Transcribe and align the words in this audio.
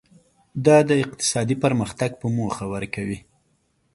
دا 0.65 0.77
د 0.89 0.91
اقتصادي 1.03 1.55
پرمختګ 1.63 2.11
په 2.21 2.27
موخه 2.37 2.65
ورکوي. 2.73 3.19